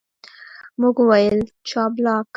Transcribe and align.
موږ 0.79 0.95
وویل، 0.99 1.39
جاپلاک. 1.69 2.27